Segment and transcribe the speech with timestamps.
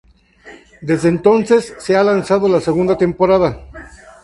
[0.81, 3.67] Desde entonces se ha lanzado la segunda temporada.